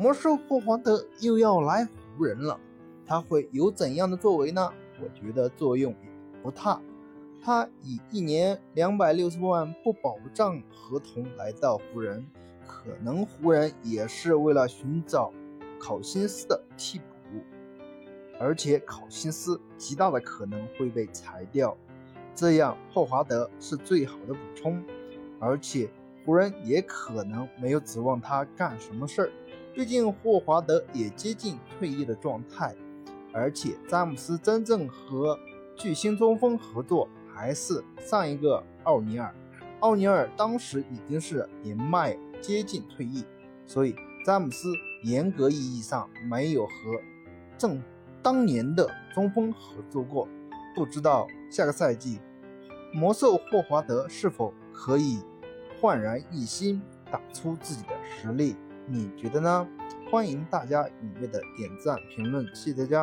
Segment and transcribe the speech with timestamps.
[0.00, 2.58] 魔兽霍华德又要来湖人了，
[3.04, 4.72] 他会有怎样的作为呢？
[4.98, 5.94] 我觉得作用
[6.42, 6.80] 不大。
[7.44, 12.26] 他以一年两百六十万不保障合同来到湖人，
[12.66, 15.30] 可能湖人也是为了寻找
[15.78, 17.04] 考辛斯的替补，
[18.38, 21.76] 而且考辛斯极大的可能会被裁掉，
[22.34, 24.82] 这样霍华德是最好的补充，
[25.38, 25.90] 而且
[26.24, 29.30] 湖人也可能没有指望他干什么事儿。
[29.80, 32.76] 最近霍华德也接近退役的状态，
[33.32, 35.38] 而且詹姆斯真正和
[35.74, 39.34] 巨星中锋合作还是上一个奥尼尔。
[39.78, 43.24] 奥尼尔当时已经是年迈接近退役，
[43.64, 44.68] 所以詹姆斯
[45.02, 46.72] 严格意义上没有和
[47.56, 47.82] 正
[48.22, 50.28] 当年的中锋合作过。
[50.76, 52.20] 不知道下个赛季
[52.92, 55.20] 魔兽霍华德是否可以
[55.80, 58.54] 焕然一新，打出自己的实力。
[58.90, 59.68] 你觉得呢？
[60.10, 62.98] 欢迎大家踊跃的点赞评论，谢谢大家。